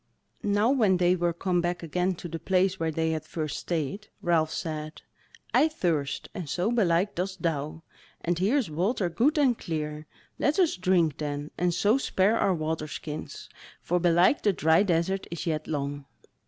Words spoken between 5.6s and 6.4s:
thirst,